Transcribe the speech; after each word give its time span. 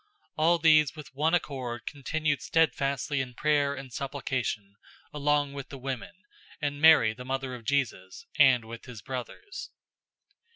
001:014 0.35 0.35
All 0.39 0.57
these 0.57 0.95
with 0.95 1.13
one 1.13 1.35
accord 1.35 1.85
continued 1.85 2.41
steadfastly 2.41 3.21
in 3.21 3.35
prayer 3.35 3.75
and 3.75 3.93
supplication, 3.93 4.73
along 5.13 5.53
with 5.53 5.69
the 5.69 5.77
women, 5.77 6.23
and 6.59 6.81
Mary 6.81 7.13
the 7.13 7.23
mother 7.23 7.53
of 7.53 7.65
Jesus, 7.65 8.25
and 8.35 8.65
with 8.65 8.85
his 8.85 9.03
brothers. 9.03 9.69